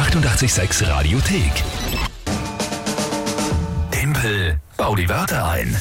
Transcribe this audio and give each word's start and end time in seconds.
886 0.00 0.88
Radiothek. 0.88 1.52
Tempel, 3.90 4.58
bau 4.78 4.94
die 4.94 5.06
Wörter 5.10 5.46
ein. 5.46 5.76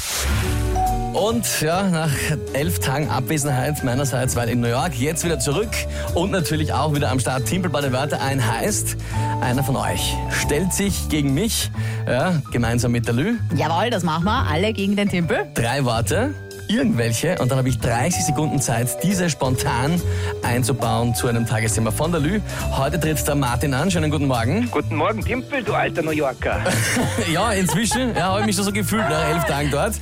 Und 1.13 1.61
ja, 1.61 1.83
nach 1.83 2.11
elf 2.51 2.79
Tagen 2.79 3.09
Abwesenheit 3.09 3.81
meinerseits, 3.85 4.35
weil 4.35 4.49
in 4.49 4.59
New 4.59 4.67
York 4.67 4.93
jetzt 4.95 5.23
wieder 5.23 5.39
zurück 5.39 5.69
und 6.15 6.31
natürlich 6.31 6.73
auch 6.73 6.93
wieder 6.93 7.09
am 7.11 7.21
Start 7.21 7.45
Timpel 7.45 7.71
bei 7.71 7.79
der 7.79 7.93
Wörter 7.93 8.21
ein 8.21 8.45
heißt, 8.45 8.97
einer 9.39 9.63
von 9.63 9.77
euch 9.77 10.13
stellt 10.31 10.73
sich 10.73 11.07
gegen 11.07 11.33
mich, 11.33 11.71
ja, 12.05 12.41
gemeinsam 12.51 12.91
mit 12.91 13.07
der 13.07 13.13
Lü, 13.15 13.37
Jawohl, 13.55 13.89
das 13.89 14.03
machen 14.03 14.25
wir. 14.25 14.45
Alle 14.51 14.73
gegen 14.73 14.97
den 14.97 15.07
Timpel. 15.07 15.47
drei 15.53 15.85
Worte, 15.85 16.33
irgendwelche, 16.69 17.37
und 17.39 17.49
dann 17.51 17.57
habe 17.57 17.69
ich 17.69 17.79
30 17.79 18.25
Sekunden 18.25 18.61
Zeit, 18.61 19.03
diese 19.03 19.29
spontan 19.29 20.01
einzubauen 20.43 21.15
zu 21.15 21.27
einem 21.27 21.45
Tagesthema 21.45 21.91
von 21.91 22.11
der 22.11 22.21
Lü. 22.21 22.39
Heute 22.71 22.99
tritt 22.99 23.27
der 23.27 23.35
Martin 23.35 23.73
an. 23.73 23.89
Schönen 23.89 24.11
guten 24.11 24.27
Morgen. 24.27 24.69
Guten 24.71 24.95
Morgen, 24.95 25.21
Timpel, 25.23 25.63
du 25.63 25.73
alter 25.73 26.01
New 26.01 26.11
Yorker. 26.11 26.61
Ja, 27.31 27.51
inzwischen 27.51 28.15
ja, 28.15 28.29
habe 28.29 28.41
ich 28.41 28.45
mich 28.47 28.55
schon 28.55 28.65
so 28.65 28.71
gefühlt 28.71 29.07
nach 29.09 29.29
elf 29.29 29.43
Tagen 29.45 29.69
dort. 29.71 29.93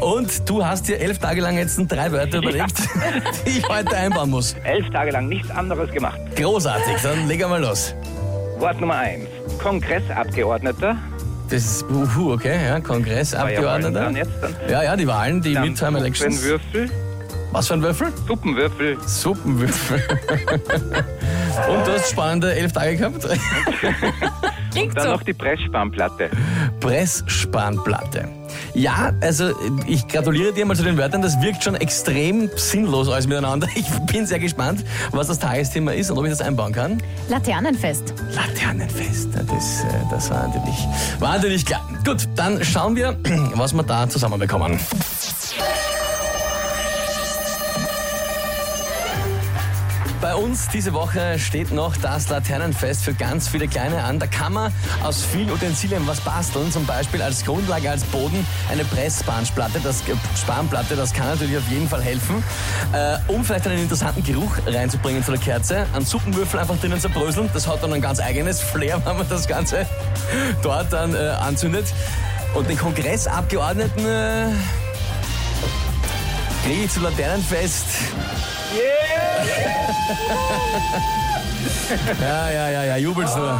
Und 0.00 0.48
du 0.48 0.64
hast 0.64 0.88
dir 0.88 0.98
elf 0.98 1.18
Tage 1.18 1.40
lang 1.40 1.56
jetzt 1.56 1.78
drei 1.88 2.10
Wörter 2.12 2.38
überlegt, 2.38 2.76
die 3.46 3.58
ich 3.58 3.68
heute 3.68 3.96
einbauen 3.96 4.30
muss. 4.30 4.54
Elf 4.64 4.88
Tage 4.90 5.10
lang 5.10 5.28
nichts 5.28 5.50
anderes 5.50 5.90
gemacht. 5.90 6.18
Großartig, 6.36 6.96
dann 7.02 7.28
leg 7.28 7.46
mal 7.48 7.60
los. 7.60 7.94
Wort 8.58 8.80
Nummer 8.80 8.96
eins. 8.96 9.28
Kongressabgeordneter. 9.58 10.96
Das 11.48 11.64
ist, 11.64 11.84
uhu, 11.88 12.32
okay, 12.32 12.54
ja, 12.54 12.74
ja 12.74 12.80
Kongressabgeordneter. 12.80 13.92
Dann 13.92 14.14
dann. 14.14 14.56
Ja, 14.68 14.82
ja, 14.82 14.96
die 14.96 15.06
Wahlen, 15.06 15.40
die 15.40 15.54
Dann 15.54 15.68
Midterm 15.68 15.96
Elections. 15.96 16.40
Suppenwürfel. 16.42 16.90
Was 17.52 17.68
für 17.68 17.74
ein 17.74 17.82
Würfel? 17.82 18.12
Suppenwürfel. 18.26 18.98
Suppenwürfel. 19.06 19.98
Und 21.68 21.86
du 21.86 21.92
hast 21.92 22.10
spannende 22.10 22.54
elf 22.54 22.72
Tage 22.72 22.96
gehabt? 22.96 23.22
Klingt 24.72 24.96
Dann 24.96 25.04
so. 25.04 25.10
noch 25.12 25.22
die 25.22 25.32
Pressspanplatte. 25.32 26.28
Pressspanplatte. 26.80 28.28
Ja, 28.74 29.12
also 29.20 29.50
ich 29.86 30.06
gratuliere 30.06 30.52
dir 30.52 30.66
mal 30.66 30.76
zu 30.76 30.82
den 30.82 30.96
Wörtern. 30.96 31.22
Das 31.22 31.40
wirkt 31.40 31.64
schon 31.64 31.74
extrem 31.74 32.50
sinnlos 32.56 33.08
alles 33.08 33.26
miteinander. 33.26 33.68
Ich 33.74 33.88
bin 34.12 34.26
sehr 34.26 34.38
gespannt, 34.38 34.84
was 35.12 35.28
das 35.28 35.38
Tagesthema 35.38 35.92
ist 35.92 36.10
und 36.10 36.18
ob 36.18 36.24
ich 36.24 36.30
das 36.30 36.40
einbauen 36.40 36.72
kann. 36.72 37.02
Laternenfest. 37.28 38.14
Laternenfest, 38.34 39.28
das, 39.34 39.84
äh, 39.84 39.86
das 40.10 40.30
war, 40.30 40.48
natürlich, 40.48 40.78
war 41.18 41.34
natürlich 41.36 41.66
klar. 41.66 41.86
Gut, 42.04 42.28
dann 42.36 42.64
schauen 42.64 42.96
wir, 42.96 43.16
was 43.54 43.72
wir 43.72 43.82
da 43.82 44.08
zusammenbekommen. 44.08 44.78
Bei 50.20 50.34
uns 50.34 50.68
diese 50.68 50.94
Woche 50.94 51.38
steht 51.38 51.72
noch 51.72 51.94
das 51.96 52.28
Laternenfest 52.30 53.04
für 53.04 53.12
ganz 53.12 53.48
viele 53.48 53.68
Kleine 53.68 54.02
an. 54.02 54.18
Da 54.18 54.26
kann 54.26 54.54
man 54.54 54.72
aus 55.02 55.22
vielen 55.22 55.50
Utensilien 55.50 56.06
was 56.06 56.20
basteln. 56.20 56.72
Zum 56.72 56.86
Beispiel 56.86 57.20
als 57.20 57.44
Grundlage, 57.44 57.90
als 57.90 58.02
Boden 58.04 58.46
eine 58.70 58.84
Pressspanplatte. 58.84 59.78
Das, 59.80 60.02
Spanplatte, 60.40 60.96
das 60.96 61.12
kann 61.12 61.28
natürlich 61.28 61.58
auf 61.58 61.68
jeden 61.68 61.88
Fall 61.88 62.02
helfen. 62.02 62.42
Äh, 62.92 63.18
um 63.30 63.44
vielleicht 63.44 63.66
einen 63.66 63.82
interessanten 63.82 64.22
Geruch 64.22 64.56
reinzubringen 64.66 65.22
zu 65.22 65.32
der 65.32 65.40
Kerze. 65.40 65.86
Einen 65.94 66.06
Suppenwürfel 66.06 66.60
einfach 66.60 66.78
drinnen 66.78 66.98
zerbröseln. 66.98 67.50
Das 67.52 67.68
hat 67.68 67.82
dann 67.82 67.92
ein 67.92 68.00
ganz 68.00 68.18
eigenes 68.18 68.60
Flair, 68.60 69.02
wenn 69.04 69.18
man 69.18 69.28
das 69.28 69.46
Ganze 69.46 69.86
dort 70.62 70.92
dann 70.92 71.14
äh, 71.14 71.18
anzündet. 71.18 71.86
Und 72.54 72.70
den 72.70 72.78
Kongressabgeordneten 72.78 74.06
äh, 74.06 74.46
kriege 76.64 76.84
ich 76.84 76.90
zu 76.90 77.00
Laternenfest. 77.00 77.86
Ja, 82.20 82.50
ja, 82.50 82.68
ja, 82.70 82.84
ja, 82.84 82.96
jubelst 82.96 83.36
nur. 83.36 83.58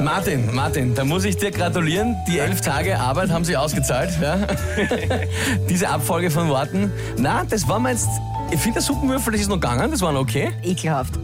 Martin, 0.00 0.54
Martin, 0.54 0.94
da 0.94 1.04
muss 1.04 1.24
ich 1.24 1.36
dir 1.36 1.50
gratulieren. 1.50 2.16
Die 2.26 2.38
elf 2.38 2.60
Tage 2.60 2.98
Arbeit 2.98 3.30
haben 3.30 3.44
sich 3.44 3.56
ausgezahlt. 3.56 4.10
Ja? 4.20 4.38
Diese 5.68 5.88
Abfolge 5.88 6.30
von 6.30 6.48
Worten. 6.48 6.92
Na, 7.16 7.44
das 7.44 7.68
war 7.68 7.78
mir 7.78 7.90
jetzt. 7.90 8.08
Ich 8.50 8.60
finde, 8.60 8.74
der 8.74 8.82
Suppenwürfel, 8.82 9.32
das 9.32 9.42
ist 9.42 9.48
noch 9.48 9.56
gegangen, 9.60 9.90
das 9.90 10.00
war 10.00 10.12
noch 10.12 10.20
okay. 10.20 10.52
Ekelhaft. 10.62 11.14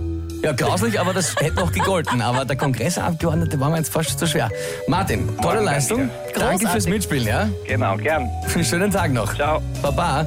Ja, 0.43 0.53
grauslich, 0.53 1.01
aber 1.01 1.15
das 1.15 1.35
hätte 1.37 1.57
noch 1.57 1.73
gegolten. 1.73 2.21
Aber 2.21 2.45
der 2.45 2.57
Kongressabgeordnete 2.57 3.59
war 3.59 3.71
mir 3.71 3.79
jetzt 3.79 3.91
fast 3.91 4.19
zu 4.19 4.27
schwer. 4.27 4.51
Martin, 4.89 5.27
tolle 5.41 5.55
Morgen, 5.55 5.65
Leistung. 5.65 6.11
danke. 6.35 6.41
Danke 6.41 6.69
fürs. 6.69 6.87
Mitspielen, 6.87 7.27
ja? 7.27 7.49
Genau, 7.67 7.97
gern. 7.97 8.29
Schönen 8.63 8.91
Tag 8.91 9.13
noch. 9.13 9.35
Ciao. 9.35 9.63
Baba. 9.81 10.27